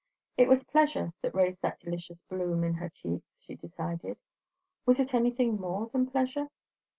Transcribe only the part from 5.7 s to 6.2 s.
than